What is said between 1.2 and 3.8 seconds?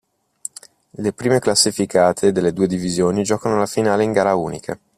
classificate delle due divisioni giocano la